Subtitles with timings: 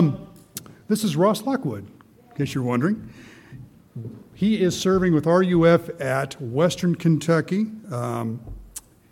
[0.00, 0.26] Um,
[0.88, 1.86] this is Ross Lockwood,
[2.30, 3.12] in case you're wondering.
[4.32, 8.40] He is serving with RUF at Western Kentucky um,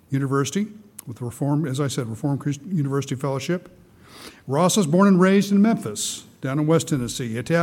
[0.08, 0.68] University
[1.06, 2.06] with the Reform, as I said,
[2.38, 3.68] Christian University Fellowship.
[4.46, 7.34] Ross was born and raised in Memphis, down in West Tennessee.
[7.34, 7.54] He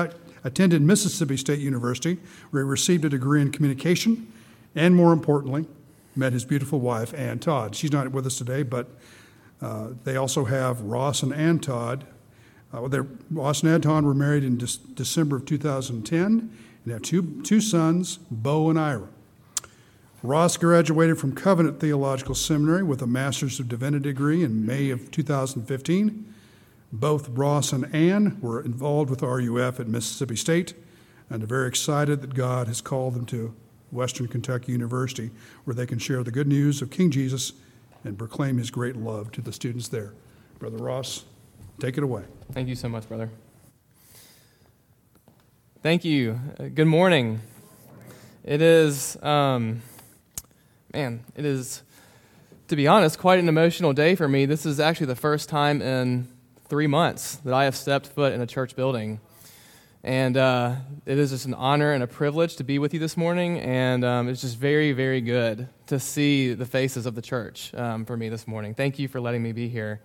[0.44, 2.20] attended Mississippi State University,
[2.52, 4.32] where he received a degree in communication,
[4.76, 5.66] and more importantly,
[6.16, 7.76] met his beautiful wife, Ann Todd.
[7.76, 8.88] She's not with us today, but
[9.64, 12.06] uh, they also have Ross and Ann Todd.
[12.76, 17.62] Uh, Ross and Ann were married in De- December of 2010 and have two, two
[17.62, 19.08] sons, Bo and Ira.
[20.22, 25.10] Ross graduated from Covenant Theological Seminary with a Master's of Divinity degree in May of
[25.12, 26.34] 2015.
[26.92, 30.74] Both Ross and Ann were involved with RUF at Mississippi State
[31.30, 33.54] and are very excited that God has called them to
[33.92, 35.32] Western Kentucky University,
[35.64, 37.54] where they can share the good news of King Jesus
[38.04, 40.14] and proclaim his great love to the students there.
[40.60, 41.26] Brother Ross,
[41.80, 42.24] take it away.
[42.52, 43.30] Thank you so much, brother.
[45.82, 46.40] Thank you.
[46.60, 47.42] Uh, good morning.
[48.44, 49.22] It is.
[49.22, 49.82] Um,
[50.94, 51.84] man, it is,
[52.70, 54.46] to be honest, quite an emotional day for me.
[54.46, 56.28] This is actually the first time in
[56.68, 59.20] three months that I have stepped foot in a church building.
[60.04, 63.18] And uh, it is just an honor and a privilege to be with you this
[63.18, 63.60] morning.
[63.60, 68.06] And um, it's just very, very good to see the faces of the church um,
[68.06, 68.76] for me this morning.
[68.76, 70.02] Thank you for letting me be here.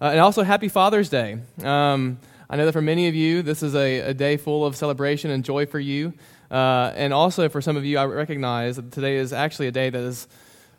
[0.00, 1.38] Uh, and also, happy Father's Day.
[1.64, 2.18] Um,
[2.48, 5.32] I know that for many of you, this is a, a day full of celebration
[5.32, 6.12] and joy for you.
[6.52, 9.90] Uh, and also for some of you, I recognize that today is actually a day
[9.90, 10.28] that is,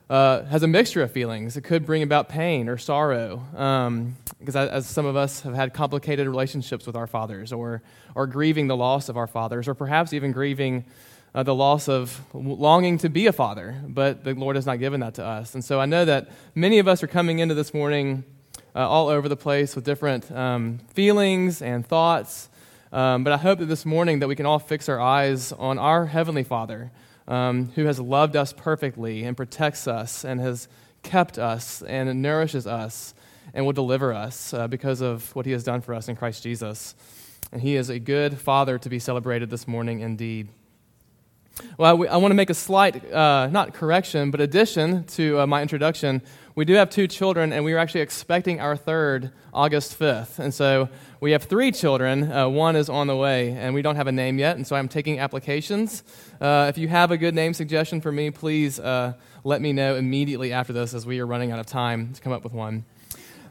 [0.10, 1.58] uh, has a mixture of feelings.
[1.58, 5.74] It could bring about pain or sorrow, um, because as some of us have had
[5.74, 7.82] complicated relationships with our fathers, or,
[8.16, 10.86] or grieving the loss of our fathers, or perhaps even grieving
[11.36, 15.02] uh, the loss of longing to be a father, but the Lord has not given
[15.02, 15.56] that to us.
[15.56, 18.24] And so I know that many of us are coming into this morning
[18.80, 22.48] uh, all over the place with different um, feelings and thoughts.
[22.94, 25.78] Um, but I hope that this morning that we can all fix our eyes on
[25.78, 26.90] our Heavenly Father,
[27.28, 30.70] um, who has loved us perfectly and protects us and has
[31.04, 33.14] kept us and nourishes us
[33.54, 36.42] and will deliver us uh, because of what He has done for us in Christ
[36.42, 36.96] Jesus.
[37.52, 40.48] And He is a good Father to be celebrated this morning indeed.
[41.78, 45.48] Well, I, I want to make a slight, uh, not correction, but addition to uh,
[45.48, 46.22] my introduction.
[46.56, 50.40] We do have two children, and we are actually expecting our third August 5th.
[50.40, 50.90] And so
[51.22, 52.32] we have three children.
[52.32, 54.76] Uh, one is on the way, and we don't have a name yet, and so
[54.76, 56.04] I'm taking applications.
[56.42, 59.96] Uh, if you have a good name suggestion for me, please uh, let me know
[59.96, 62.86] immediately after this as we are running out of time to come up with one.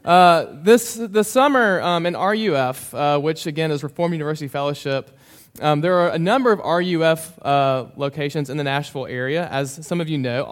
[0.05, 5.18] Uh, this the summer um, in RUF, which again is Reformed University Fellowship,
[5.61, 9.47] um, there are a number of RUF uh, locations in the Nashville area.
[9.49, 10.45] As some of you know,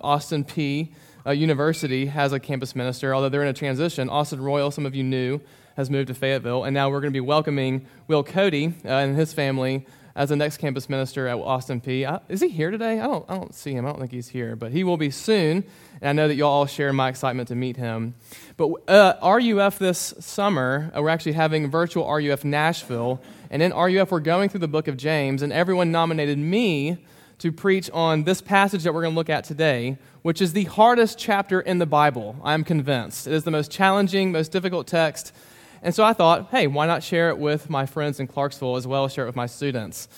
[0.00, 0.90] Austin Peay
[1.26, 4.08] University has a campus minister, although they're in a transition.
[4.08, 5.40] Austin Royal, some of you knew,
[5.76, 9.16] has moved to Fayetteville, and now we're going to be welcoming Will Cody uh, and
[9.16, 12.06] his family as the next campus minister at Austin Peay.
[12.06, 13.00] Uh, is he here today?
[13.00, 13.86] I don't, I don't see him.
[13.86, 15.64] I don't think he's here, but he will be soon,
[16.00, 18.14] and I know that y'all all share my excitement to meet him.
[18.56, 23.20] But uh, RUF this summer, uh, we're actually having virtual RUF Nashville,
[23.50, 27.04] and in RUF we're going through the book of James, and everyone nominated me
[27.38, 30.64] to preach on this passage that we're going to look at today, which is the
[30.64, 33.26] hardest chapter in the Bible, I'm convinced.
[33.26, 35.34] It is the most challenging, most difficult text
[35.82, 38.86] and so I thought, hey, why not share it with my friends in Clarksville as
[38.86, 40.08] well as share it with my students?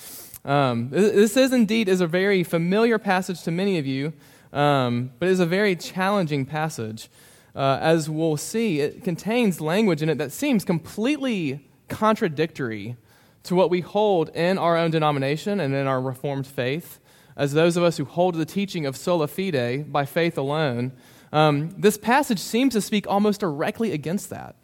[0.44, 4.12] Um, this is indeed is a very familiar passage to many of you,
[4.53, 7.08] um, but it is a very challenging passage.
[7.56, 12.97] Uh, as we'll see, it contains language in it that seems completely contradictory
[13.44, 16.98] to what we hold in our own denomination and in our Reformed faith.
[17.36, 20.92] As those of us who hold the teaching of sola fide by faith alone,
[21.32, 24.56] um, this passage seems to speak almost directly against that.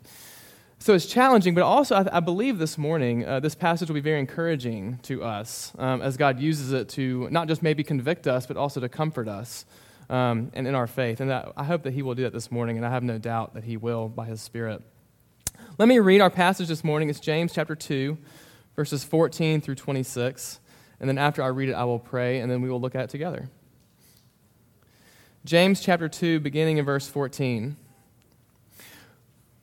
[0.82, 4.00] So it's challenging, but also I, I believe this morning uh, this passage will be
[4.00, 8.46] very encouraging to us um, as God uses it to not just maybe convict us,
[8.46, 9.66] but also to comfort us
[10.08, 11.20] um, and in our faith.
[11.20, 13.18] And that, I hope that He will do that this morning, and I have no
[13.18, 14.82] doubt that He will by His Spirit.
[15.76, 17.10] Let me read our passage this morning.
[17.10, 18.16] It's James chapter 2,
[18.74, 20.60] verses 14 through 26.
[20.98, 23.02] And then after I read it, I will pray, and then we will look at
[23.02, 23.50] it together.
[25.44, 27.76] James chapter 2, beginning in verse 14.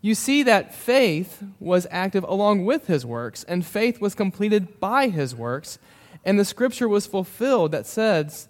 [0.00, 5.08] You see that faith was active along with his works, and faith was completed by
[5.08, 5.78] his works.
[6.24, 8.48] And the scripture was fulfilled that says,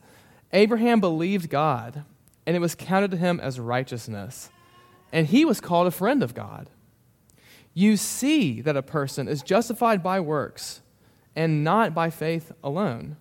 [0.53, 2.05] Abraham believed God,
[2.47, 4.51] and it was counted to him as righteousness.
[5.13, 6.69] And he was called a friend of God.
[7.73, 10.83] You see that a person is justified by works
[11.37, 13.17] and not by faith alone.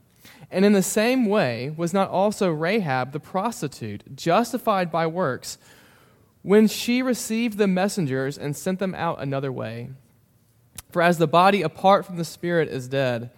[0.50, 5.58] And in the same way, was not also Rahab the prostitute justified by works?
[6.48, 9.90] When she received the messengers and sent them out another way.
[10.92, 13.32] For as the body apart from the spirit is dead,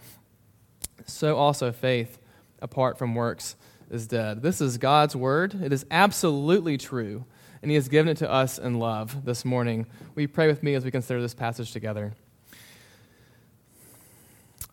[1.07, 2.19] so also faith
[2.61, 3.55] apart from works
[3.89, 4.43] is dead.
[4.43, 5.59] This is God's word.
[5.59, 7.25] It is absolutely true,
[7.63, 9.87] and He has given it to us in love this morning.
[10.15, 12.13] You pray with me as we consider this passage together?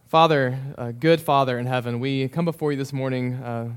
[0.09, 3.71] Father, uh, good Father in heaven, we come before you this morning uh,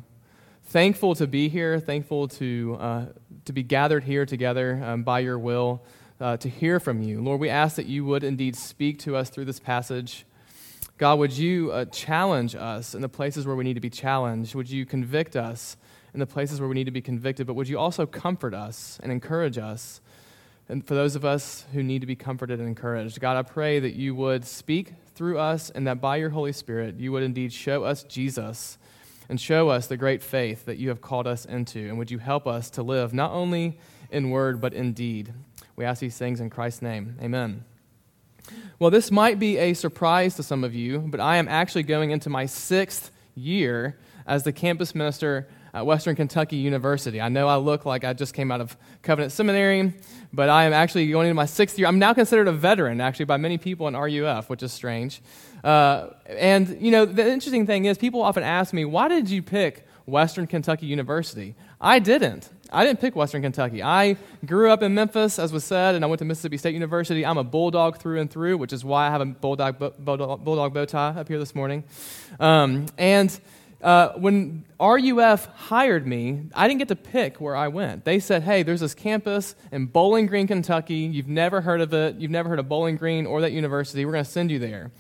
[0.69, 2.77] thankful to be here, thankful to.
[2.79, 3.05] Uh,
[3.49, 5.81] to be gathered here together um, by your will
[6.21, 7.19] uh, to hear from you.
[7.19, 10.23] Lord, we ask that you would indeed speak to us through this passage.
[10.99, 14.53] God, would you uh, challenge us in the places where we need to be challenged?
[14.53, 15.77] Would you convict us
[16.13, 17.47] in the places where we need to be convicted?
[17.47, 19.99] But would you also comfort us and encourage us?
[20.67, 23.79] And for those of us who need to be comforted and encouraged, God, I pray
[23.79, 27.51] that you would speak through us and that by your Holy Spirit, you would indeed
[27.51, 28.77] show us Jesus
[29.29, 31.87] and show us the great faith that you have called us into.
[31.87, 33.79] And would you help us to live not only
[34.09, 35.31] in word, but in deed?
[35.75, 37.17] We ask these things in Christ's name.
[37.21, 37.63] Amen.
[38.79, 42.11] Well, this might be a surprise to some of you, but I am actually going
[42.11, 47.21] into my sixth year as the campus minister at Western Kentucky University.
[47.21, 49.93] I know I look like I just came out of Covenant Seminary,
[50.33, 51.87] but I am actually going into my sixth year.
[51.87, 55.21] I'm now considered a veteran, actually, by many people in RUF, which is strange.
[55.63, 59.41] Uh, and, you know, the interesting thing is, people often ask me, why did you
[59.41, 61.55] pick Western Kentucky University?
[61.79, 62.49] I didn't.
[62.71, 63.81] I didn't pick Western Kentucky.
[63.81, 67.25] I grew up in Memphis, as was said, and I went to Mississippi State University.
[67.25, 70.73] I'm a bulldog through and through, which is why I have a bulldog, bulldog, bulldog
[70.73, 71.83] bow tie up here this morning.
[72.39, 73.37] Um, and
[73.81, 78.03] uh, when RUF hired me, I didn't get to pick where I went.
[78.03, 80.95] They said, hey, there's this campus in Bowling Green, Kentucky.
[80.95, 82.15] You've never heard of it.
[82.15, 84.05] You've never heard of Bowling Green or that university.
[84.05, 84.91] We're going to send you there.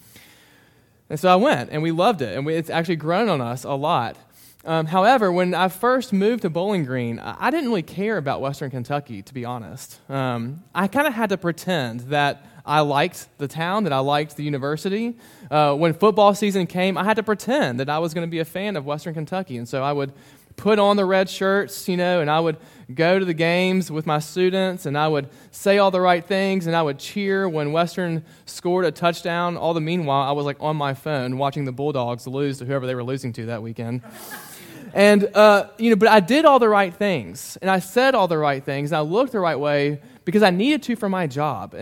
[1.09, 3.63] And so I went, and we loved it, and we, it's actually grown on us
[3.63, 4.15] a lot.
[4.63, 8.69] Um, however, when I first moved to Bowling Green, I didn't really care about Western
[8.69, 9.99] Kentucky, to be honest.
[10.09, 14.37] Um, I kind of had to pretend that I liked the town, that I liked
[14.37, 15.17] the university.
[15.49, 18.37] Uh, when football season came, I had to pretend that I was going to be
[18.37, 19.57] a fan of Western Kentucky.
[19.57, 20.13] And so I would
[20.55, 22.57] put on the red shirts, you know, and I would
[22.93, 26.67] go to the games with my students and I would say all the right things
[26.67, 29.57] and I would cheer when Western scored a touchdown.
[29.57, 32.85] All the meanwhile, I was like on my phone watching the Bulldogs lose to whoever
[32.85, 34.03] they were losing to that weekend.
[34.93, 38.27] and, uh, you know, but I did all the right things and I said all
[38.27, 41.25] the right things and I looked the right way because I needed to for my
[41.25, 41.73] job.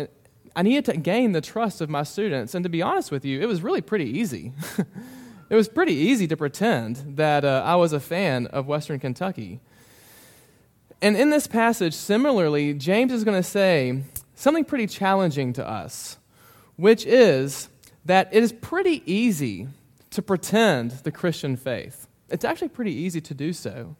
[0.57, 2.55] I needed to gain the trust of my students.
[2.55, 4.53] And to be honest with you, it was really pretty easy.
[5.51, 9.59] it was pretty easy to pretend that uh, I was a fan of Western Kentucky.
[10.99, 14.01] And in this passage, similarly, James is going to say
[14.33, 16.17] something pretty challenging to us,
[16.75, 17.69] which is
[18.05, 19.67] that it is pretty easy
[20.09, 22.07] to pretend the Christian faith.
[22.29, 23.95] It's actually pretty easy to do so.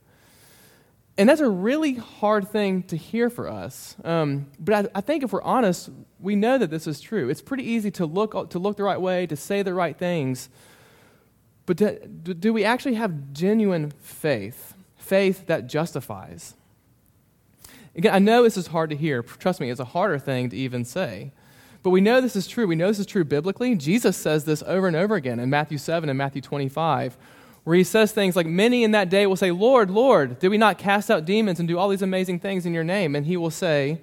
[1.17, 3.95] And that's a really hard thing to hear for us.
[4.03, 7.29] Um, but I, I, think if we're honest, we know that this is true.
[7.29, 10.49] It's pretty easy to look, to look the right way, to say the right things,
[11.67, 14.73] but do, do we actually have genuine faith?
[14.95, 16.55] Faith that justifies?
[17.95, 19.21] Again, I know this is hard to hear.
[19.21, 21.31] Trust me, it's a harder thing to even say.
[21.83, 22.67] But we know this is true.
[22.67, 23.75] We know this is true biblically.
[23.75, 27.17] Jesus says this over and over again in Matthew 7 and Matthew 25,
[27.67, 30.57] where he says things like, Many in that day will say, Lord, Lord, did we
[30.57, 33.13] not cast out demons and do all these amazing things in your name?
[33.13, 33.99] And he will say,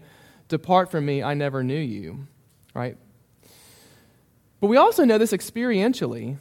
[0.48, 2.26] Depart from me, I never knew you.
[2.74, 2.98] Right?
[4.60, 6.36] But we also know this experientially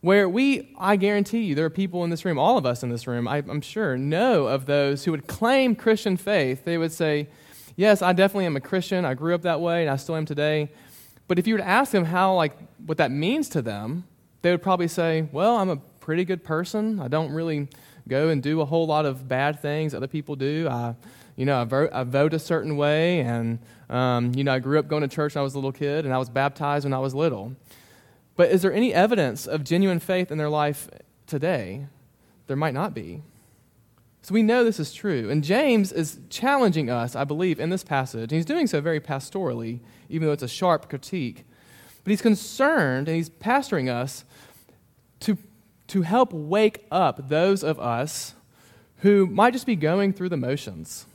[0.00, 2.88] where we, I guarantee you, there are people in this room, all of us in
[2.88, 6.64] this room, I, am sure, know of those who would claim Christian faith.
[6.64, 7.28] They would say,
[7.76, 9.04] Yes, I definitely am a Christian.
[9.04, 10.72] I grew up that way, and I still am today.
[11.28, 14.02] But if you were to ask them how, like, what that means to them,
[14.42, 17.00] they would probably say, Well, I'm a pretty good person.
[17.00, 17.66] I don't really
[18.06, 20.68] go and do a whole lot of bad things other people do.
[20.70, 20.94] I,
[21.34, 23.58] you know, I vote, I vote a certain way, and,
[23.90, 26.04] um, you know, I grew up going to church when I was a little kid,
[26.04, 27.56] and I was baptized when I was little.
[28.36, 30.88] But is there any evidence of genuine faith in their life
[31.26, 31.86] today?
[32.46, 33.22] There might not be.
[34.22, 35.28] So we know this is true.
[35.28, 38.30] And James is challenging us, I believe, in this passage.
[38.30, 41.44] He's doing so very pastorally, even though it's a sharp critique.
[42.04, 44.24] But he's concerned and he's pastoring us
[45.20, 45.36] to,
[45.88, 48.34] to help wake up those of us
[48.98, 51.06] who might just be going through the motions,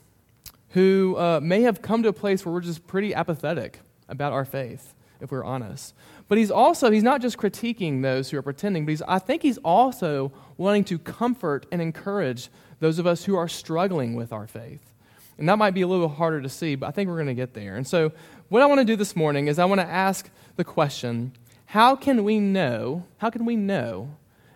[0.69, 4.45] who uh, may have come to a place where we're just pretty apathetic about our
[4.45, 5.93] faith, if we're honest.
[6.27, 9.41] But he's also, he's not just critiquing those who are pretending, but he's, I think
[9.41, 12.49] he's also wanting to comfort and encourage
[12.79, 14.93] those of us who are struggling with our faith.
[15.37, 17.33] And that might be a little harder to see, but I think we're going to
[17.33, 17.75] get there.
[17.75, 18.11] And so,
[18.49, 21.31] what I want to do this morning is I want to ask the question
[21.67, 24.09] how can we know, how can we know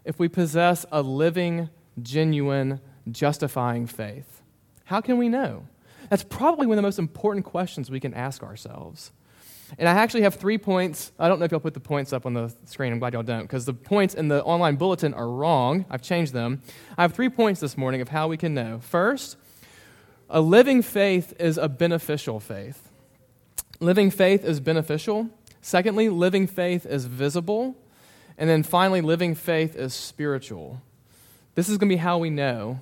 [0.06, 1.70] if we possess a living,
[2.02, 2.80] genuine,
[3.12, 4.42] justifying faith?
[4.86, 5.66] How can we know?
[6.10, 9.12] That's probably one of the most important questions we can ask ourselves.
[9.80, 11.12] And I actually have three points.
[11.18, 12.94] I don't know if y'all put the points up on the screen.
[12.94, 15.86] I'm glad y'all don't, because the points in the online bulletin are wrong.
[15.90, 16.62] I've changed them.
[16.98, 18.80] I have three points this morning of how we can know.
[18.80, 19.38] First,
[20.30, 22.92] a living faith is a beneficial faith.
[23.80, 25.30] Living faith is beneficial.
[25.62, 27.76] Secondly, living faith is visible.
[28.38, 30.82] And then finally, living faith is spiritual.
[31.56, 32.80] This is going to be how we know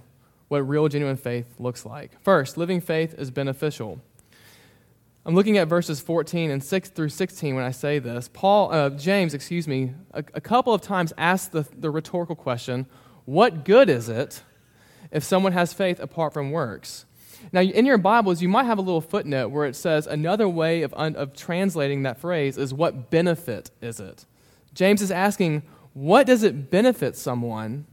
[0.47, 2.19] what real, genuine faith looks like.
[2.21, 3.99] First, living faith is beneficial.
[5.25, 8.29] I'm looking at verses 14 and 6 through 16 when I say this.
[8.33, 12.87] Paul, uh, James, excuse me, a, a couple of times asked the, the rhetorical question,
[13.25, 14.43] What good is it
[15.11, 17.05] if someone has faith apart from works?
[17.51, 20.81] Now, in your Bibles, you might have a little footnote where it says another way
[20.81, 24.25] of, un, of translating that phrase is, What benefit is it?
[24.73, 25.63] James is asking,
[25.93, 27.85] What does it benefit someone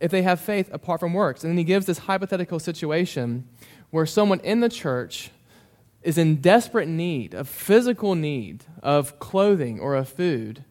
[0.00, 1.44] if they have faith apart from works?
[1.44, 3.48] And then he gives this hypothetical situation
[3.90, 5.30] where someone in the church
[6.02, 10.64] is in desperate need, of physical need, of clothing or of food.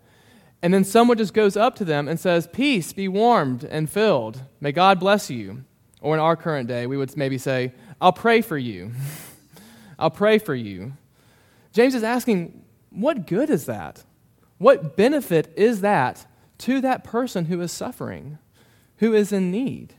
[0.61, 4.41] And then someone just goes up to them and says, Peace, be warmed and filled.
[4.59, 5.63] May God bless you.
[6.01, 8.91] Or in our current day, we would maybe say, I'll pray for you.
[9.99, 10.93] I'll pray for you.
[11.73, 14.03] James is asking, What good is that?
[14.61, 16.27] What benefit is that
[16.59, 18.37] to that person who is suffering,
[18.97, 19.95] who is in need?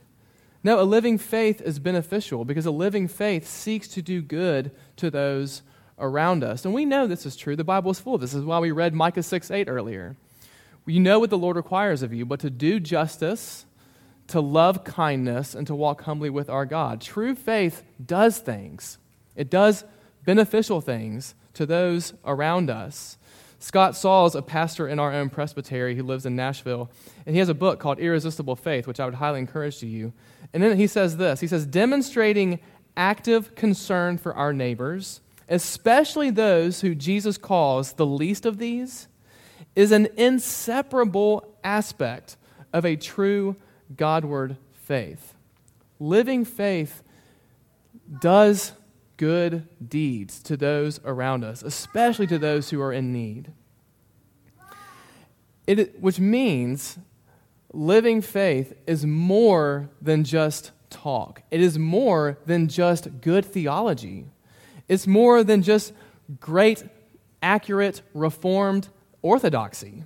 [0.63, 5.11] No, a living faith is beneficial because a living faith seeks to do good to
[5.11, 5.63] those
[5.99, 6.63] around us.
[6.63, 7.57] And we know this is true.
[7.57, 8.31] The Bible is full of this.
[8.31, 10.15] This is why we read Micah 6 8 earlier.
[10.85, 13.65] You know what the Lord requires of you, but to do justice,
[14.27, 17.01] to love kindness, and to walk humbly with our God.
[17.01, 18.97] True faith does things,
[19.35, 19.83] it does
[20.23, 23.17] beneficial things to those around us.
[23.63, 26.91] Scott Sauls is a pastor in our own presbytery who lives in Nashville,
[27.25, 30.11] and he has a book called Irresistible Faith, which I would highly encourage to you.
[30.51, 32.59] And then he says this He says, demonstrating
[32.97, 39.07] active concern for our neighbors, especially those who Jesus calls the least of these,
[39.77, 42.35] is an inseparable aspect
[42.73, 43.55] of a true
[43.95, 45.35] Godward faith.
[46.01, 47.01] Living faith
[48.19, 48.73] does
[49.23, 53.53] good deeds to those around us, especially to those who are in need.
[55.65, 56.97] It, which means
[57.71, 64.25] living faith is more than just talk, it is more than just good theology,
[64.89, 65.93] it's more than just
[66.41, 66.83] great,
[67.41, 68.89] accurate, reformed
[69.21, 70.03] orthodoxy.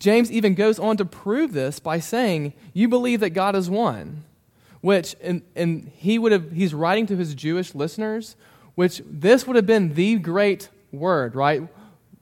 [0.00, 4.24] James even goes on to prove this by saying, You believe that God is one
[4.84, 8.36] which and, and he would have he's writing to his jewish listeners
[8.74, 11.66] which this would have been the great word right?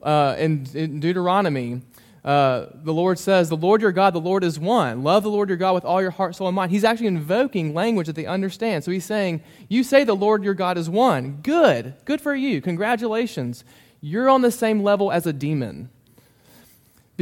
[0.01, 1.81] Uh, in, in, deuteronomy
[2.23, 5.03] uh, the lord says the lord your god the lord is one.
[5.03, 6.71] Love the lord your god with all your heart soul and mind.
[6.71, 8.85] He's actually invoking language that they understand.
[8.85, 11.39] So he's saying you say the lord your god is one.
[11.43, 11.95] Good.
[12.05, 12.61] Good for you.
[12.61, 13.65] Congratulations.
[13.99, 15.89] You're on the same level as a demon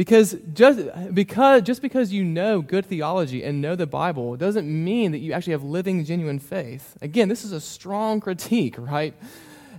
[0.02, 0.80] because just
[1.14, 5.32] because, just because you know good theology and know the Bible doesn't mean that you
[5.32, 6.96] actually have living, genuine faith.
[7.00, 9.14] Again, this is a strong critique, right?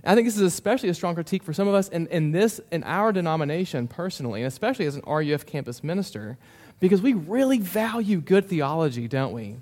[0.02, 2.58] I think this is especially a strong critique for some of us in, in this,
[2.72, 6.38] in our denomination personally, and especially as an RUF campus minister,
[6.80, 9.56] because we really value good theology, don't we?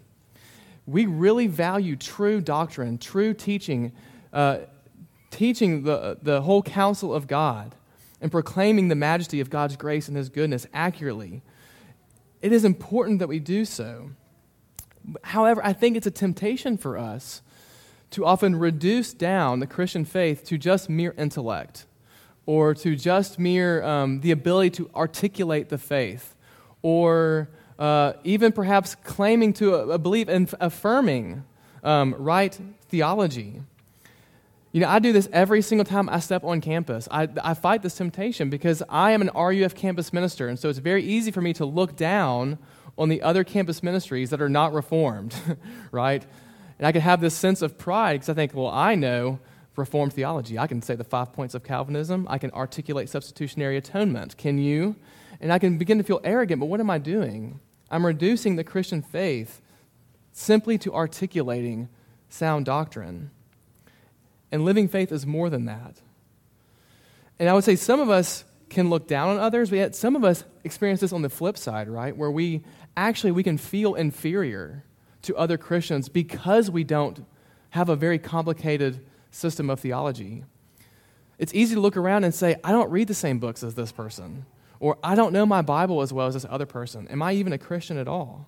[0.87, 3.91] We really value true doctrine, true teaching,
[4.33, 4.59] uh,
[5.33, 7.75] teaching the, the whole counsel of God
[8.23, 11.43] and proclaiming the majesty of God's grace and His goodness accurately.
[12.41, 14.13] It is important that we do so.
[15.25, 17.43] However, I think it's a temptation for us
[18.13, 21.87] to often reduce down the Christian faith to just mere intellect
[22.47, 26.35] or to just mere um, the ability to articulate the faith
[26.83, 27.49] or
[27.79, 31.45] uh, even perhaps claiming to uh, believe and affirming
[31.83, 33.63] um, right theology.
[34.73, 37.07] You know, I do this every single time I step on campus.
[37.11, 40.79] I, I fight this temptation because I am an RUF campus minister, and so it's
[40.79, 42.59] very easy for me to look down
[42.97, 45.35] on the other campus ministries that are not reformed,
[45.93, 46.25] right?
[46.79, 49.39] And I can have this sense of pride because I think, well, I know
[49.75, 50.59] Reformed theology.
[50.59, 52.27] I can say the five points of Calvinism.
[52.29, 54.37] I can articulate substitutionary atonement.
[54.37, 54.97] Can you?
[55.41, 57.59] And I can begin to feel arrogant, but what am I doing?
[57.91, 59.63] I'm reducing the Christian faith
[60.31, 61.89] simply to articulating
[62.29, 63.31] sound doctrine.
[64.53, 65.97] And living faith is more than that.
[67.39, 70.15] And I would say some of us can look down on others, but yet some
[70.15, 72.17] of us experience this on the flip side, right?
[72.17, 72.63] Where we
[72.97, 74.85] actually we can feel inferior
[75.23, 77.25] to other Christians because we don't
[77.71, 80.45] have a very complicated system of theology.
[81.39, 83.91] It's easy to look around and say, I don't read the same books as this
[83.91, 84.45] person,
[84.79, 87.09] or I don't know my Bible as well as this other person.
[87.09, 88.47] Am I even a Christian at all?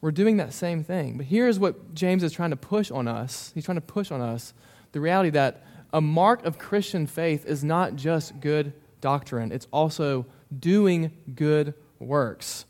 [0.00, 1.16] We're doing that same thing.
[1.16, 3.50] But here's what James is trying to push on us.
[3.54, 4.54] He's trying to push on us
[4.92, 10.26] the reality that a mark of Christian faith is not just good doctrine, it's also
[10.56, 12.64] doing good works.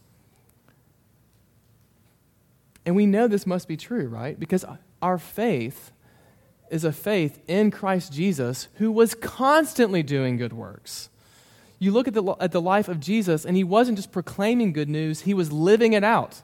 [2.84, 4.38] And we know this must be true, right?
[4.38, 4.64] Because
[5.02, 5.92] our faith
[6.70, 11.10] is a faith in Christ Jesus who was constantly doing good works.
[11.78, 14.88] You look at the, at the life of Jesus, and he wasn't just proclaiming good
[14.88, 16.42] news, he was living it out.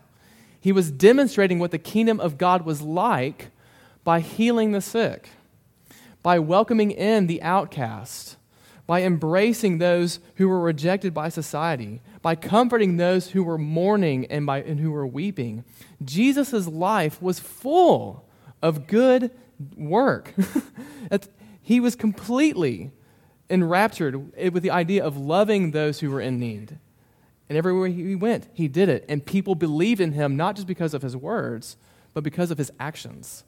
[0.64, 3.50] He was demonstrating what the kingdom of God was like
[4.02, 5.28] by healing the sick,
[6.22, 8.38] by welcoming in the outcast,
[8.86, 14.46] by embracing those who were rejected by society, by comforting those who were mourning and,
[14.46, 15.64] by, and who were weeping.
[16.02, 18.26] Jesus' life was full
[18.62, 19.32] of good
[19.76, 20.32] work.
[21.60, 22.90] he was completely
[23.50, 26.78] enraptured with the idea of loving those who were in need.
[27.48, 29.04] And everywhere he went, he did it.
[29.08, 31.76] And people believed in him not just because of his words,
[32.14, 33.44] but because of his actions.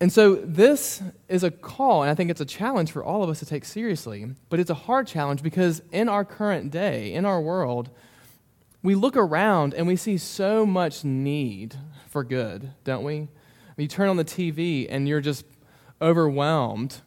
[0.00, 3.30] And so, this is a call, and I think it's a challenge for all of
[3.30, 4.34] us to take seriously.
[4.48, 7.88] But it's a hard challenge because in our current day, in our world,
[8.82, 11.76] we look around and we see so much need
[12.08, 13.28] for good, don't we?
[13.76, 15.44] You turn on the TV and you're just
[16.00, 17.00] overwhelmed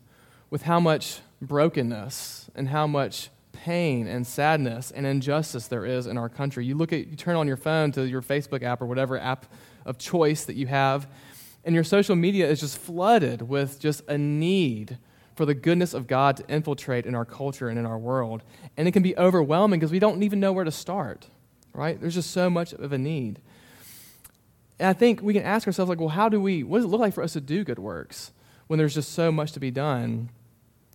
[0.49, 6.17] with how much brokenness and how much pain and sadness and injustice there is in
[6.17, 6.65] our country.
[6.65, 9.45] You look at you turn on your phone to your Facebook app or whatever app
[9.85, 11.07] of choice that you have,
[11.63, 14.97] and your social media is just flooded with just a need
[15.35, 18.41] for the goodness of God to infiltrate in our culture and in our world.
[18.77, 21.27] And it can be overwhelming because we don't even know where to start
[21.75, 21.99] right?
[21.99, 23.39] There's just so much of a need.
[24.79, 26.89] And I think we can ask ourselves, like, well, how do we, what does it
[26.89, 28.31] look like for us to do good works
[28.67, 30.29] when there's just so much to be done?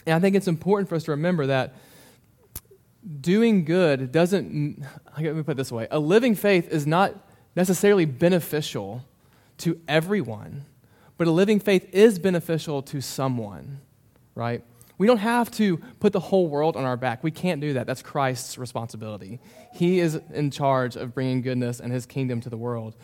[0.06, 1.74] And I think it's important for us to remember that
[3.20, 4.84] doing good doesn't,
[5.18, 7.14] let me put it this way a living faith is not
[7.56, 9.04] necessarily beneficial
[9.58, 10.64] to everyone,
[11.18, 13.80] but a living faith is beneficial to someone,
[14.34, 14.64] right?
[14.96, 17.24] We don't have to put the whole world on our back.
[17.24, 17.86] We can't do that.
[17.86, 19.40] That's Christ's responsibility.
[19.72, 22.96] He is in charge of bringing goodness and his kingdom to the world.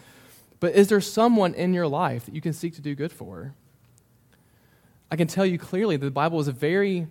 [0.60, 3.54] But is there someone in your life that you can seek to do good for?
[5.10, 7.06] I can tell you clearly that the Bible is very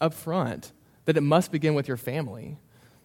[0.00, 0.72] upfront
[1.04, 2.56] that it must begin with your family.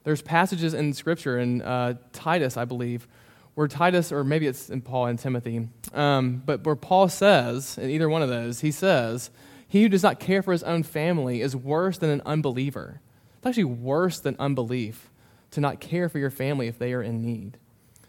[0.04, 3.08] There's passages in Scripture, in uh, Titus, I believe,
[3.56, 7.90] where Titus, or maybe it's in Paul and Timothy, um, but where Paul says, in
[7.90, 9.32] either one of those, he says,
[9.68, 13.02] he who does not care for his own family is worse than an unbeliever.
[13.38, 15.10] It's actually worse than unbelief
[15.52, 17.58] to not care for your family if they are in need.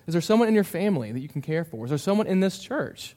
[0.06, 1.84] Is there someone in your family that you can care for?
[1.84, 3.14] Is there someone in this church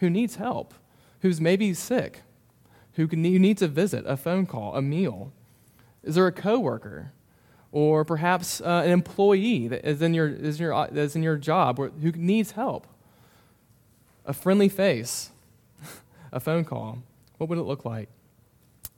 [0.00, 0.74] who needs help,
[1.20, 2.20] who's maybe sick,
[2.96, 5.32] who, needs a visit, a phone call, a meal?
[6.02, 7.12] Is there a coworker?
[7.72, 11.22] Or perhaps uh, an employee that is in your, is in your, uh, is in
[11.22, 12.86] your job or, who needs help?
[14.24, 15.30] A friendly face,
[16.32, 17.02] a phone call.
[17.36, 18.08] What would it look like?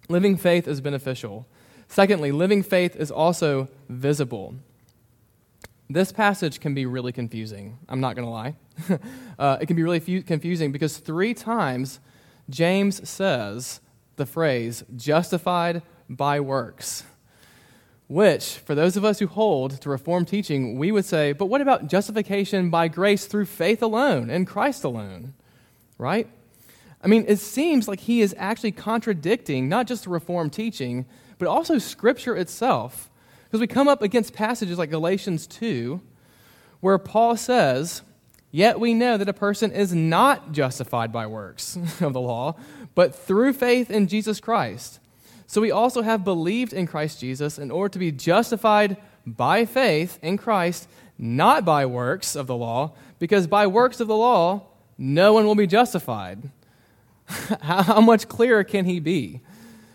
[0.08, 1.46] Living faith is beneficial.
[1.88, 4.54] Secondly, living faith is also visible.
[5.90, 7.78] This passage can be really confusing.
[7.88, 8.54] I'm not going to lie.
[9.38, 11.98] uh, it can be really fu- confusing because three times
[12.48, 13.80] James says
[14.18, 17.04] the phrase justified by works,
[18.07, 21.61] which, for those of us who hold to Reformed teaching, we would say, but what
[21.61, 25.35] about justification by grace through faith alone and Christ alone?
[25.98, 26.28] Right?
[27.02, 31.07] I mean, it seems like he is actually contradicting not just the Reformed teaching,
[31.38, 33.11] but also Scripture itself.
[33.44, 36.00] Because we come up against passages like Galatians 2,
[36.81, 38.02] where Paul says,
[38.50, 42.56] Yet we know that a person is not justified by works of the law,
[42.94, 45.00] but through faith in Jesus Christ.
[45.46, 50.18] So we also have believed in Christ Jesus in order to be justified by faith
[50.22, 50.88] in Christ.
[51.20, 54.62] not by works of the law, because by works of the law,
[54.96, 56.50] no one will be justified.
[57.61, 59.40] How much clearer can he be?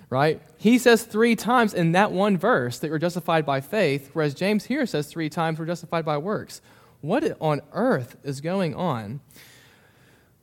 [0.09, 0.41] Right?
[0.57, 4.65] He says three times in that one verse that you're justified by faith, whereas James
[4.65, 6.61] here says three times we're justified by works.
[7.03, 9.19] What on earth is going on?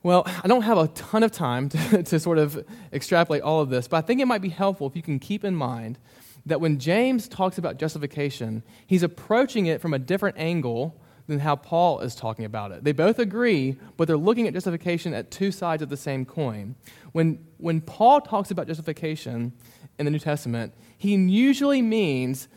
[0.02, 3.70] Well, I don't have a ton of time to, to, sort of extrapolate all of
[3.70, 5.98] this, but I think it might be helpful if you can keep in mind
[6.44, 11.56] that when James talks about justification, he's approaching it from a different angle than how
[11.56, 12.84] Paul is talking about it.
[12.84, 16.74] They both agree, but they're looking at justification at two sides of the same coin.
[17.12, 19.54] When, when Paul talks about justification
[19.98, 22.48] in the New Testament, he usually means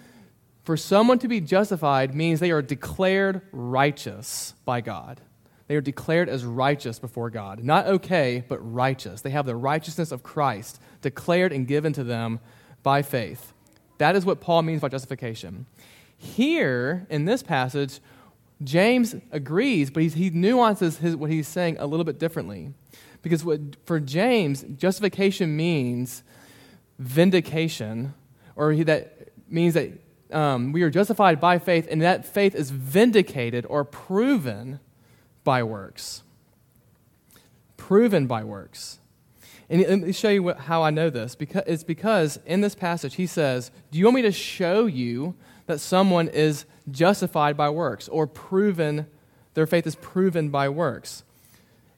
[0.64, 5.20] for someone to be justified means they are declared righteous by God.
[5.68, 7.64] They are declared as righteous before God.
[7.64, 9.22] Not okay, but righteous.
[9.22, 12.40] They have the righteousness of Christ declared and given to them
[12.82, 13.54] by faith.
[13.98, 15.66] That is what Paul means by justification.
[16.18, 18.00] Here, in this passage,
[18.64, 22.74] James agrees, but he nuances his, what he's saying a little bit differently.
[23.22, 26.24] Because what, for James, justification means
[27.00, 28.14] vindication,
[28.56, 29.92] or he, that means that
[30.34, 34.80] um, we are justified by faith, and that faith is vindicated or proven
[35.44, 36.24] by works.
[37.78, 39.00] Proven by works.
[39.70, 41.36] And let me show you how I know this.
[41.36, 45.36] Because, it's because in this passage he says, Do you want me to show you
[45.66, 49.08] that someone is justified by works or proven,
[49.54, 51.24] their faith is proven by works?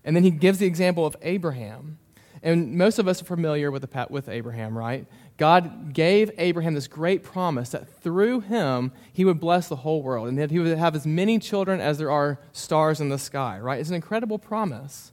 [0.03, 1.97] And then he gives the example of Abraham.
[2.43, 5.07] And most of us are familiar with, the, with Abraham, right?
[5.37, 10.29] God gave Abraham this great promise that through him he would bless the whole world
[10.29, 13.59] and that he would have as many children as there are stars in the sky,
[13.59, 13.79] right?
[13.79, 15.11] It's an incredible promise.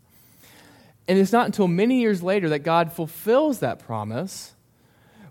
[1.08, 4.52] And it's not until many years later that God fulfills that promise,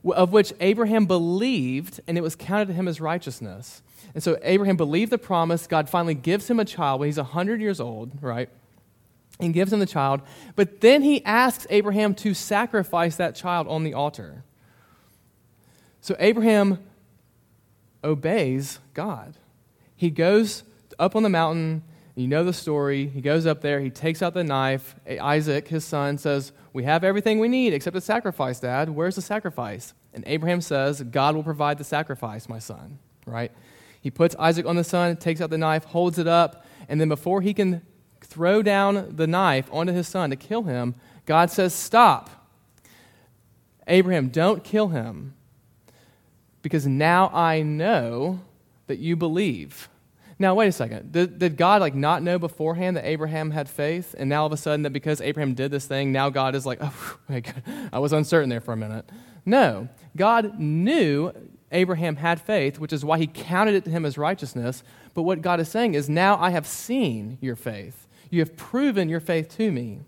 [0.03, 3.81] of which Abraham believed, and it was counted to him as righteousness.
[4.13, 5.67] And so Abraham believed the promise.
[5.67, 8.49] God finally gives him a child when he's 100 years old, right?
[9.39, 10.21] And gives him the child.
[10.57, 14.43] But then he asks Abraham to sacrifice that child on the altar.
[16.01, 16.79] So Abraham
[18.03, 19.35] obeys God.
[19.95, 20.63] He goes
[20.99, 21.83] up on the mountain
[22.15, 23.07] you know the story.
[23.07, 24.95] He goes up there, he takes out the knife.
[25.09, 28.89] Isaac, his son, says, We have everything we need except a sacrifice, Dad.
[28.89, 29.93] Where's the sacrifice?
[30.13, 32.99] And Abraham says, God will provide the sacrifice, my son.
[33.25, 33.51] Right?
[34.01, 37.07] He puts Isaac on the son, takes out the knife, holds it up, and then
[37.07, 37.81] before he can
[38.19, 42.29] throw down the knife onto his son to kill him, God says, Stop.
[43.87, 45.33] Abraham, don't kill him
[46.61, 48.39] because now I know
[48.87, 49.89] that you believe.
[50.37, 51.11] Now, wait a second.
[51.11, 54.53] Did, did, God like not know beforehand that Abraham had faith, and now all of
[54.53, 57.17] a sudden that because Abraham did this thing, now God is like, oh,
[57.93, 59.07] I was uncertain there for a minute.
[59.45, 61.31] No, God knew
[61.71, 64.83] Abraham had faith, which is why he counted it to him as righteousness.
[65.13, 68.07] But what God is saying is, now I have seen your faith.
[68.31, 69.99] You have proven your faith to me.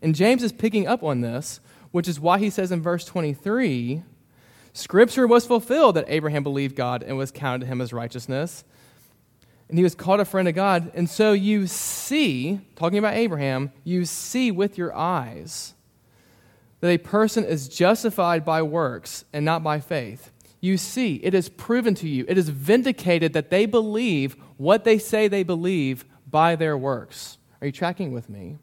[0.00, 1.58] And James is picking up on this,
[1.90, 4.02] which is why he says in verse 23
[4.76, 8.64] Scripture was fulfilled that Abraham believed God and was counted to him as righteousness
[9.68, 10.92] and he was called a friend of God.
[10.94, 15.74] And so you see, talking about Abraham, you see with your eyes
[16.80, 20.30] that a person is justified by works and not by faith.
[20.60, 24.98] You see, it is proven to you, it is vindicated that they believe what they
[24.98, 27.38] say they believe by their works.
[27.60, 28.58] Are you tracking with me?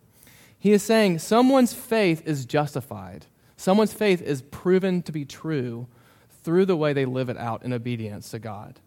[0.58, 3.26] He is saying someone's faith is justified,
[3.58, 5.88] someone's faith is proven to be true
[6.44, 8.80] through the way they live it out in obedience to God.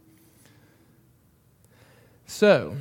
[2.27, 2.77] So,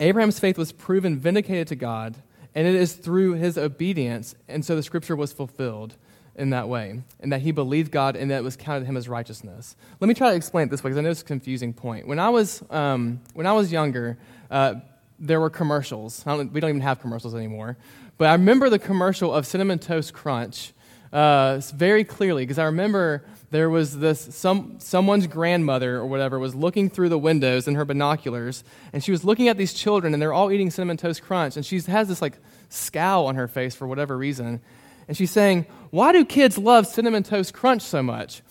[0.00, 2.16] Abraham's faith was proven vindicated to God,
[2.54, 5.94] and it is through his obedience, and so the scripture was fulfilled
[6.36, 9.08] in that way, and that he believed God and that was counted to him as
[9.08, 9.76] righteousness.
[10.00, 12.08] Let me try to explain it this way because I know it's a confusing point.
[12.08, 14.18] When I was, um, when I was younger,
[14.50, 14.74] uh,
[15.18, 16.24] there were commercials.
[16.24, 17.76] Don't, we don't even have commercials anymore.
[18.18, 20.72] But I remember the commercial of Cinnamon Toast Crunch
[21.14, 26.56] uh, very clearly because I remember there was this some someone's grandmother or whatever was
[26.56, 30.20] looking through the windows in her binoculars and she was looking at these children and
[30.20, 32.36] they're all eating cinnamon toast crunch and she has this like
[32.68, 34.60] scowl on her face for whatever reason
[35.06, 38.42] and she's saying why do kids love cinnamon toast crunch so much?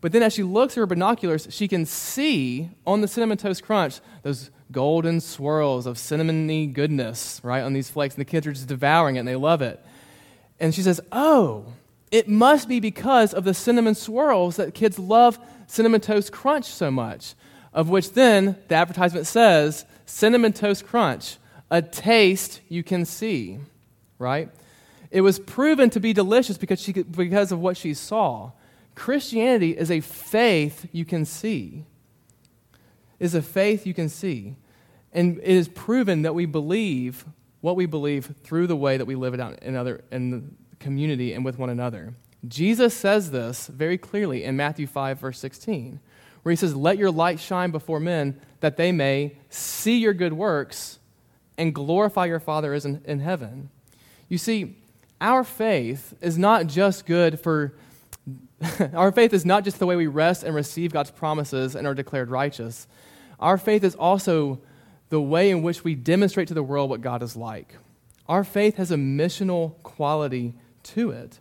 [0.00, 3.64] But then as she looks through her binoculars she can see on the cinnamon toast
[3.64, 8.52] crunch those golden swirls of cinnamony goodness right on these flakes and the kids are
[8.52, 9.84] just devouring it and they love it.
[10.60, 11.72] And she says oh
[12.14, 16.88] it must be because of the cinnamon swirls that kids love Cinnamon Toast Crunch so
[16.88, 17.34] much,
[17.72, 21.38] of which then the advertisement says Cinnamon Toast Crunch,
[21.72, 23.58] a taste you can see,
[24.20, 24.48] right?
[25.10, 28.52] It was proven to be delicious because, she, because of what she saw.
[28.94, 31.84] Christianity is a faith you can see.
[33.18, 34.54] is a faith you can see.
[35.12, 37.24] And it is proven that we believe
[37.60, 41.32] what we believe through the way that we live it out in, other, in community
[41.32, 42.14] and with one another.
[42.46, 45.98] Jesus says this very clearly in Matthew 5, verse 16,
[46.42, 50.34] where he says, Let your light shine before men that they may see your good
[50.34, 50.98] works
[51.56, 53.70] and glorify your Father is in, in heaven.
[54.28, 54.76] You see,
[55.20, 57.74] our faith is not just good for,
[58.92, 61.94] our faith is not just the way we rest and receive God's promises and are
[61.94, 62.86] declared righteous.
[63.40, 64.60] Our faith is also
[65.08, 67.76] the way in which we demonstrate to the world what God is like.
[68.28, 71.40] Our faith has a missional quality to it.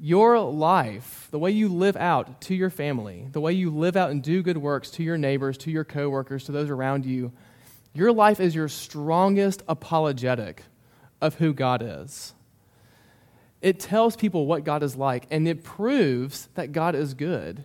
[0.00, 4.10] Your life, the way you live out to your family, the way you live out
[4.10, 7.32] and do good works to your neighbors, to your coworkers, to those around you,
[7.92, 10.62] your life is your strongest apologetic
[11.20, 12.34] of who God is.
[13.60, 17.64] It tells people what God is like, and it proves that God is good.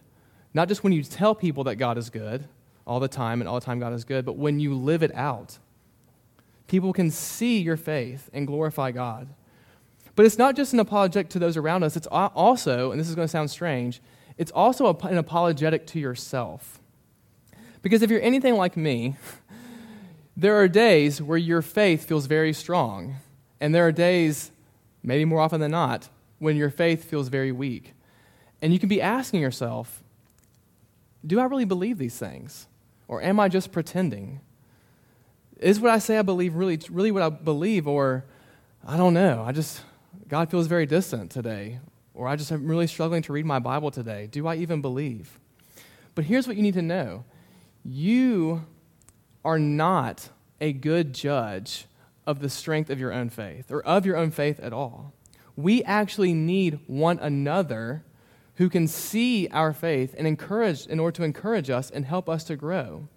[0.53, 2.45] Not just when you tell people that God is good
[2.85, 5.13] all the time and all the time God is good, but when you live it
[5.13, 5.59] out.
[6.67, 9.27] People can see your faith and glorify God.
[10.15, 13.15] But it's not just an apologetic to those around us, it's also, and this is
[13.15, 14.01] going to sound strange,
[14.37, 16.79] it's also an apologetic to yourself.
[17.81, 19.15] Because if you're anything like me,
[20.37, 23.15] there are days where your faith feels very strong,
[23.59, 24.51] and there are days,
[25.01, 27.93] maybe more often than not, when your faith feels very weak.
[28.61, 30.03] And you can be asking yourself,
[31.25, 32.67] do I really believe these things?
[33.07, 34.41] Or am I just pretending?
[35.59, 37.87] Is what I say I believe really, really what I believe?
[37.87, 38.25] Or
[38.85, 39.43] I don't know.
[39.45, 39.81] I just,
[40.27, 41.79] God feels very distant today.
[42.13, 44.27] Or I just am really struggling to read my Bible today.
[44.27, 45.39] Do I even believe?
[46.15, 47.25] But here's what you need to know
[47.83, 48.65] you
[49.43, 50.29] are not
[50.61, 51.85] a good judge
[52.25, 55.13] of the strength of your own faith or of your own faith at all.
[55.55, 58.03] We actually need one another
[58.55, 62.43] who can see our faith and encourage in order to encourage us and help us
[62.45, 63.07] to grow.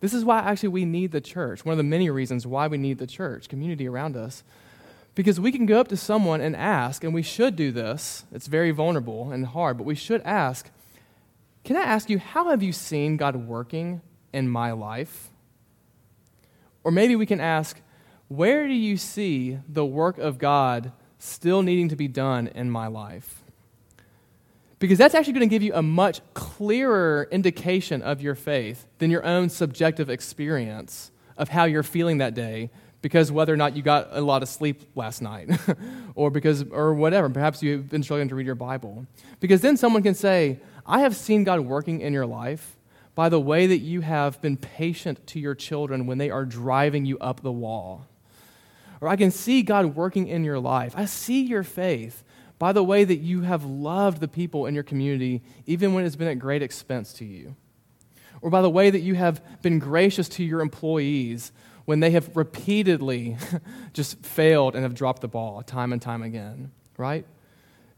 [0.00, 1.64] This is why actually we need the church.
[1.64, 4.42] One of the many reasons why we need the church, community around us.
[5.14, 8.24] Because we can go up to someone and ask, and we should do this.
[8.32, 10.70] It's very vulnerable and hard, but we should ask,
[11.64, 14.00] Can I ask you, how have you seen God working
[14.32, 15.28] in my life?
[16.84, 17.80] Or maybe we can ask,
[18.28, 22.86] where do you see the work of God still needing to be done in my
[22.86, 23.42] life?
[24.78, 29.10] Because that's actually going to give you a much clearer indication of your faith than
[29.10, 32.70] your own subjective experience of how you're feeling that day
[33.02, 35.50] because whether or not you got a lot of sleep last night
[36.14, 39.06] or because or whatever perhaps you've been struggling to read your bible
[39.40, 42.76] because then someone can say i have seen god working in your life
[43.14, 47.04] by the way that you have been patient to your children when they are driving
[47.04, 48.06] you up the wall.
[49.00, 50.94] Or I can see God working in your life.
[50.96, 52.24] I see your faith
[52.58, 56.16] by the way that you have loved the people in your community, even when it's
[56.16, 57.56] been at great expense to you.
[58.40, 61.52] Or by the way that you have been gracious to your employees
[61.84, 63.36] when they have repeatedly
[63.92, 67.26] just failed and have dropped the ball time and time again, right?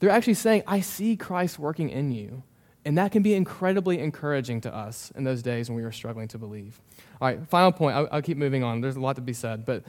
[0.01, 2.43] They're actually saying, I see Christ working in you.
[2.87, 6.29] And that can be incredibly encouraging to us in those days when we were struggling
[6.29, 6.79] to believe.
[7.21, 7.97] All right, final point.
[7.97, 8.83] I'll, I'll keep moving on.
[8.83, 9.65] There's a lot to be said.
[9.65, 9.85] But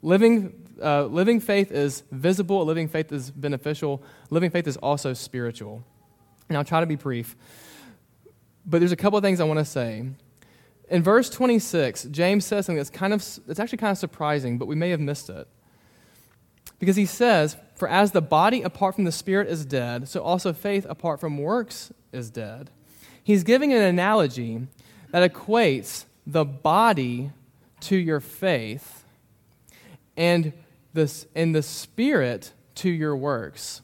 [0.00, 5.84] living, uh, living faith is visible, living faith is beneficial, living faith is also spiritual.
[6.48, 7.36] And I'll try to be brief.
[8.64, 10.06] But there's a couple of things I want to say.
[10.90, 14.66] In verse 26, James says something that's kind of, it's actually kind of surprising, but
[14.66, 15.46] we may have missed it.
[16.80, 20.52] Because he says, For as the body apart from the spirit is dead, so also
[20.52, 22.70] faith apart from works is dead.
[23.22, 24.66] He's giving an analogy
[25.12, 27.30] that equates the body
[27.80, 29.04] to your faith
[30.16, 30.52] and,
[30.92, 33.82] this, and the spirit to your works.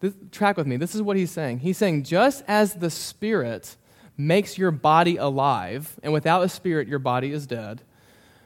[0.00, 0.76] This, track with me.
[0.76, 1.60] This is what he's saying.
[1.60, 3.76] He's saying, just as the spirit
[4.16, 7.82] makes your body alive, and without a spirit, your body is dead,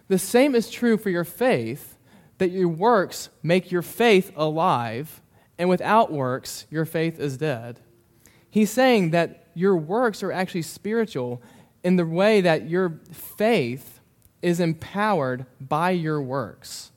[0.08, 1.96] the same is true for your faith,
[2.38, 5.20] that your works make your faith alive,
[5.58, 7.80] and without works, your faith is dead.
[8.50, 11.42] He's saying that your works are actually spiritual
[11.82, 14.00] in the way that your faith
[14.42, 16.92] is empowered by your works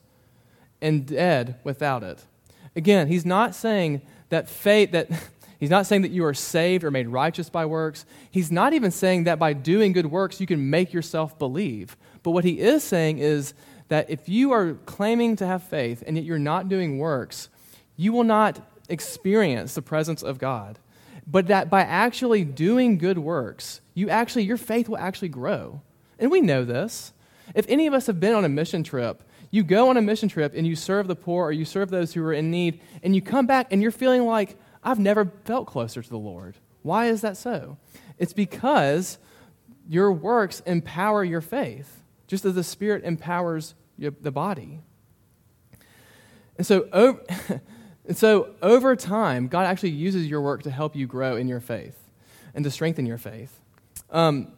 [0.80, 2.24] and dead without it.
[2.76, 5.10] Again, he's not saying that faith that
[5.60, 8.04] he's not saying that you are saved or made righteous by works.
[8.30, 11.96] He's not even saying that by doing good works you can make yourself believe.
[12.24, 13.54] But what he is saying is
[13.88, 17.48] that if you are claiming to have faith and yet you're not doing works,
[17.96, 20.78] you will not experience the presence of God
[21.30, 25.80] but that by actually doing good works, you actually your faith will actually grow.
[26.18, 27.12] And we know this.
[27.54, 30.28] If any of us have been on a mission trip, you go on a mission
[30.28, 33.14] trip and you serve the poor or you serve those who are in need, and
[33.14, 36.56] you come back and you're feeling like, I've never felt closer to the Lord.
[36.82, 37.76] Why is that so?
[38.18, 39.18] It's because
[39.88, 44.80] your works empower your faith, just as the Spirit empowers your, the body.
[46.56, 47.20] And so, over,
[48.06, 51.60] and so, over time, God actually uses your work to help you grow in your
[51.60, 51.98] faith
[52.54, 53.60] and to strengthen your faith.
[54.10, 54.52] Um,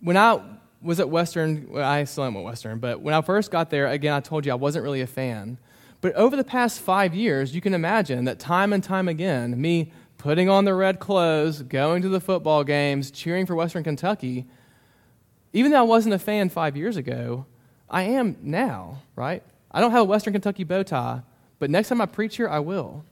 [0.00, 0.40] when I
[0.80, 3.88] was at Western, well, I still am at Western, but when I first got there,
[3.88, 5.58] again, I told you I wasn't really a fan.
[6.00, 9.92] But over the past five years, you can imagine that time and time again, me
[10.16, 14.46] putting on the red clothes, going to the football games, cheering for Western Kentucky,
[15.52, 17.46] even though I wasn't a fan five years ago,
[17.88, 19.42] I am now, right?
[19.70, 21.22] I don't have a Western Kentucky bow tie,
[21.58, 23.04] but next time I preach here, I will.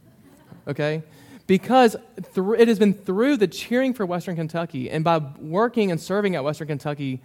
[0.69, 1.03] Okay?
[1.47, 1.97] Because
[2.37, 6.45] it has been through the cheering for Western Kentucky and by working and serving at
[6.45, 7.21] Western Kentucky,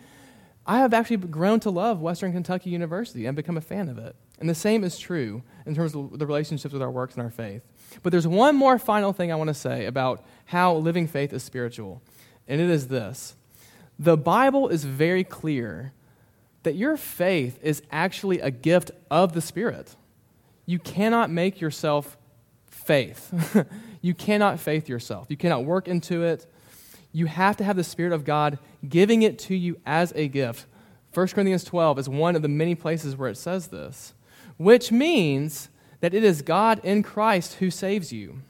[0.66, 4.16] I have actually grown to love Western Kentucky University and become a fan of it.
[4.40, 7.30] And the same is true in terms of the relationships with our works and our
[7.30, 7.64] faith.
[8.04, 11.44] But there's one more final thing I want to say about how living faith is
[11.44, 12.02] spiritual,
[12.48, 13.36] and it is this
[14.00, 15.94] the Bible is very clear
[16.64, 19.96] that your faith is actually a gift of the Spirit.
[20.66, 22.18] You cannot make yourself
[22.68, 23.32] faith.
[24.02, 25.28] you cannot faith yourself.
[25.30, 26.48] You cannot work into it.
[27.12, 30.66] You have to have the Spirit of God giving it to you as a gift.
[31.14, 34.14] 1 Corinthians 12 is one of the many places where it says this,
[34.58, 35.70] which means
[36.00, 38.42] that it is God in Christ who saves you.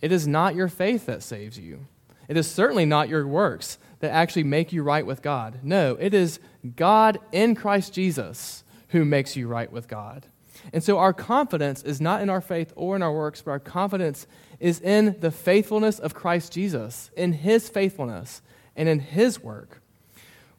[0.00, 1.86] It is not your faith that saves you.
[2.26, 5.60] It is certainly not your works that actually make you right with God.
[5.62, 6.40] No, it is
[6.76, 10.26] God in Christ Jesus who makes you right with God.
[10.72, 13.58] And so our confidence is not in our faith or in our works, but our
[13.58, 14.26] confidence
[14.62, 18.42] is in the faithfulness of Christ Jesus, in his faithfulness,
[18.76, 19.82] and in his work,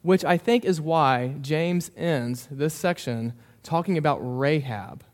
[0.01, 3.31] which I think is why James ends this section
[3.63, 5.05] talking about Rahab.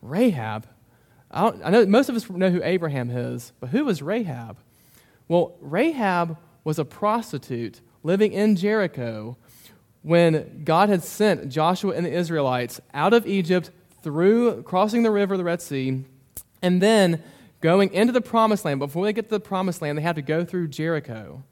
[0.00, 0.68] Rahab,
[1.32, 4.58] I, I know most of us know who Abraham is, but who was Rahab?
[5.26, 9.36] Well, Rahab was a prostitute living in Jericho
[10.02, 15.36] when God had sent Joshua and the Israelites out of Egypt through crossing the river,
[15.36, 16.04] the Red Sea,
[16.62, 17.24] and then
[17.60, 18.78] going into the promised land.
[18.80, 21.42] Before they get to the promised land, they have to go through Jericho.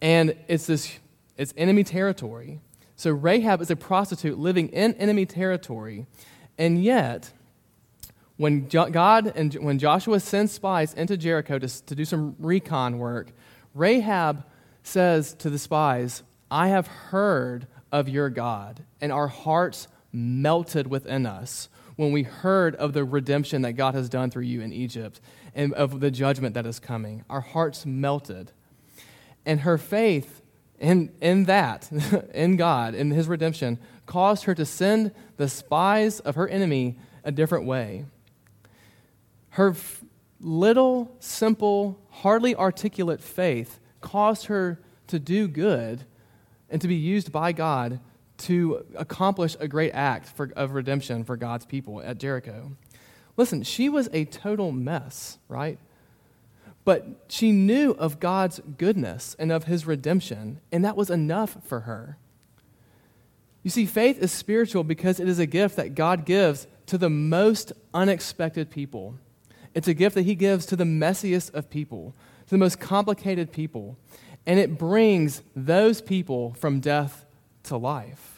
[0.00, 0.98] And it's this
[1.36, 2.60] it's enemy territory.
[2.96, 6.06] So Rahab is a prostitute living in enemy territory.
[6.58, 7.32] And yet,
[8.36, 13.32] when God and when Joshua sends spies into Jericho to, to do some recon work,
[13.74, 14.44] Rahab
[14.82, 21.24] says to the spies, I have heard of your God, and our hearts melted within
[21.26, 21.68] us
[22.02, 25.20] when we heard of the redemption that God has done through you in Egypt
[25.54, 27.24] and of the judgment that is coming.
[27.30, 28.50] Our hearts melted.
[29.46, 30.42] And her faith
[30.80, 31.90] in, in that,
[32.34, 37.30] in God, in his redemption, caused her to send the spies of her enemy a
[37.30, 38.04] different way.
[39.50, 40.02] Her f-
[40.40, 46.04] little, simple, hardly articulate faith caused her to do good
[46.68, 48.00] and to be used by God
[48.42, 52.72] to accomplish a great act for, of redemption for God's people at Jericho.
[53.36, 55.78] Listen, she was a total mess, right?
[56.84, 61.80] But she knew of God's goodness and of his redemption, and that was enough for
[61.80, 62.18] her.
[63.62, 67.10] You see, faith is spiritual because it is a gift that God gives to the
[67.10, 69.14] most unexpected people.
[69.74, 72.14] It's a gift that he gives to the messiest of people,
[72.46, 73.96] to the most complicated people.
[74.44, 77.24] And it brings those people from death
[77.64, 78.31] to life.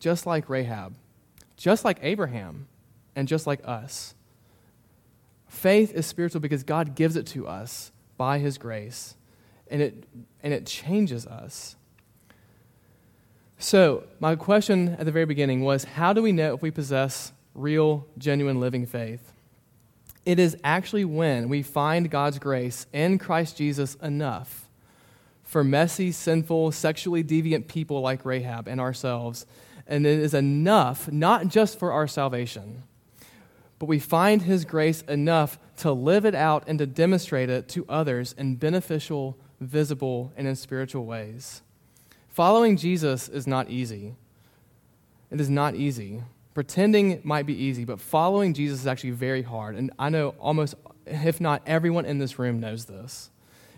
[0.00, 0.94] Just like Rahab,
[1.56, 2.66] just like Abraham,
[3.14, 4.14] and just like us.
[5.46, 9.14] Faith is spiritual because God gives it to us by his grace,
[9.70, 10.04] and it,
[10.42, 11.76] and it changes us.
[13.58, 17.32] So, my question at the very beginning was how do we know if we possess
[17.54, 19.32] real, genuine living faith?
[20.24, 24.68] It is actually when we find God's grace in Christ Jesus enough
[25.42, 29.46] for messy, sinful, sexually deviant people like Rahab and ourselves.
[29.90, 32.84] And it is enough, not just for our salvation,
[33.80, 37.84] but we find His grace enough to live it out and to demonstrate it to
[37.88, 41.62] others in beneficial, visible, and in spiritual ways.
[42.28, 44.14] Following Jesus is not easy.
[45.30, 46.22] It is not easy.
[46.54, 49.74] Pretending might be easy, but following Jesus is actually very hard.
[49.74, 53.30] And I know almost, if not everyone in this room knows this.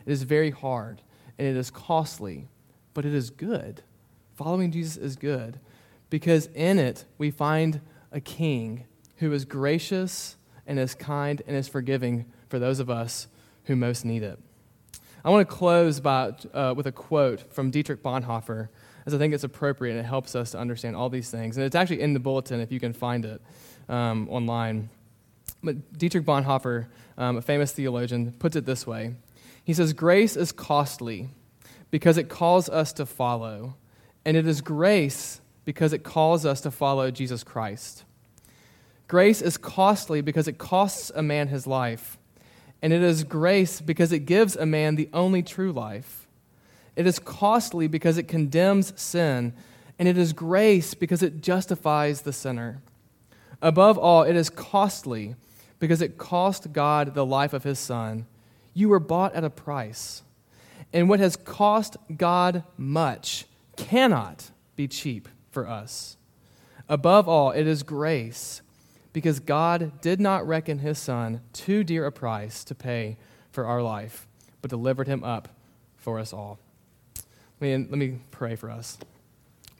[0.04, 1.00] It is very hard
[1.38, 2.48] and it is costly,
[2.92, 3.82] but it is good.
[4.34, 5.58] Following Jesus is good
[6.12, 7.80] because in it we find
[8.12, 8.84] a king
[9.16, 10.36] who is gracious
[10.66, 13.28] and is kind and is forgiving for those of us
[13.64, 14.38] who most need it.
[15.24, 18.68] I want to close by, uh, with a quote from Dietrich Bonhoeffer
[19.06, 21.56] as I think it's appropriate and it helps us to understand all these things.
[21.56, 23.40] And it's actually in the bulletin if you can find it
[23.88, 24.90] um, online.
[25.64, 29.14] But Dietrich Bonhoeffer, um, a famous theologian, puts it this way
[29.64, 31.30] He says, Grace is costly,
[31.90, 33.76] because it calls us to follow,
[34.26, 38.04] and it is grace because it calls us to follow Jesus Christ.
[39.08, 42.18] Grace is costly because it costs a man his life,
[42.80, 46.26] and it is grace because it gives a man the only true life.
[46.96, 49.52] It is costly because it condemns sin,
[49.98, 52.82] and it is grace because it justifies the sinner.
[53.60, 55.36] Above all, it is costly
[55.78, 58.26] because it cost God the life of his Son.
[58.74, 60.22] You were bought at a price.
[60.92, 63.46] And what has cost God much
[63.76, 66.16] cannot be cheap for us.
[66.88, 68.62] Above all, it is grace
[69.12, 73.18] because God did not reckon his Son too dear a price to pay
[73.50, 74.26] for our life,
[74.60, 75.48] but delivered him up
[75.96, 76.58] for us all.
[77.60, 78.98] Let me, pray for us.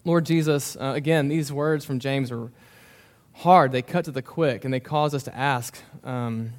[0.05, 2.53] Lord Jesus, uh, again, these words from James are
[3.33, 3.73] hard.
[3.73, 6.53] They cut to the quick, and they cause us to ask um,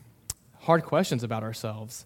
[0.61, 2.05] hard questions about ourselves.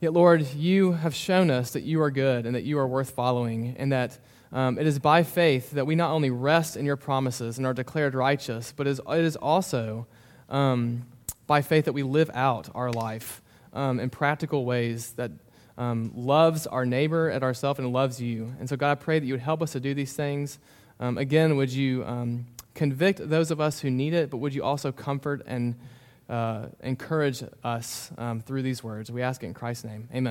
[0.00, 3.10] Yet, Lord, you have shown us that you are good and that you are worth
[3.10, 4.18] following, and that
[4.52, 7.74] um, it is by faith that we not only rest in your promises and are
[7.74, 10.06] declared righteous, but it is also
[10.48, 11.04] um,
[11.46, 13.42] by faith that we live out our life
[13.72, 15.30] um, in practical ways that
[15.78, 18.54] um, loves our neighbor and ourselves and loves you.
[18.58, 20.58] And so, God, I pray that you would help us to do these things.
[21.00, 24.62] Um, again, would you um, convict those of us who need it, but would you
[24.62, 25.74] also comfort and
[26.30, 28.10] uh, encourage us
[28.46, 29.10] through these words?
[29.10, 30.08] We ask it in Christ's name.
[30.10, 30.24] Amen.